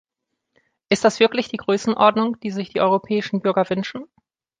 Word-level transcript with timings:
Ist 0.89 1.03
das 1.03 1.19
wirklich 1.19 1.49
die 1.49 1.57
Größenordnung, 1.57 2.39
die 2.39 2.49
sich 2.49 2.69
die 2.69 2.81
europäischen 2.81 3.39
Bürger 3.41 3.69
wünschen? 3.69 4.05